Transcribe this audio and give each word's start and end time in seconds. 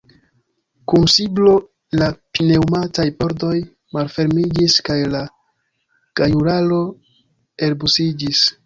Kun 0.91 1.03
siblo 1.15 1.53
la 2.01 2.07
pneŭmataj 2.39 3.07
pordoj 3.21 3.53
malfermiĝis 3.99 4.81
kaj 4.89 4.99
la 5.15 5.23
gajularo 6.23 6.83
elbusiĝis. 7.71 8.49